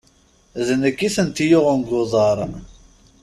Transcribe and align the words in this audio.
D 0.67 0.69
nekk 0.81 0.99
i 1.07 1.09
tent-yuɣen 1.15 1.79
g 1.87 1.89
uḍaṛ. 2.01 2.37